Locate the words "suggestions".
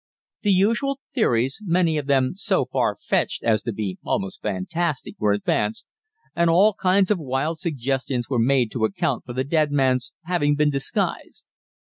7.59-8.27